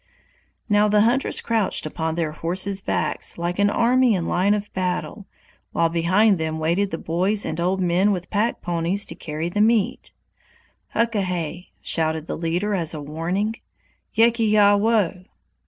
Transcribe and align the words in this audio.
Now 0.67 0.87
the 0.87 1.01
hunters 1.01 1.41
crouched 1.41 1.85
upon 1.85 2.15
their 2.15 2.31
horses' 2.31 2.87
necks 2.87 3.37
like 3.37 3.59
an 3.59 3.69
army 3.69 4.15
in 4.15 4.25
line 4.25 4.55
of 4.55 4.73
battle, 4.73 5.27
while 5.73 5.89
behind 5.89 6.39
them 6.39 6.57
waited 6.57 6.89
the 6.89 6.97
boys 6.97 7.45
and 7.45 7.59
old 7.59 7.79
men 7.79 8.11
with 8.11 8.31
pack 8.31 8.63
ponies 8.63 9.05
to 9.05 9.13
carry 9.13 9.47
the 9.47 9.61
meat. 9.61 10.11
"Hukahey!" 10.95 11.67
shouted 11.83 12.25
the 12.25 12.35
leader 12.35 12.73
as 12.73 12.95
a 12.95 12.99
warning. 12.99 13.57
"Yekiya 14.15 14.79
wo!" 14.79 15.25